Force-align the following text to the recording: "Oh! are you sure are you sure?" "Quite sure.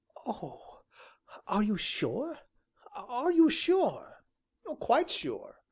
"Oh! 0.25 0.81
are 1.45 1.61
you 1.61 1.77
sure 1.77 2.39
are 2.95 3.29
you 3.31 3.51
sure?" 3.51 4.23
"Quite 4.79 5.11
sure. 5.11 5.59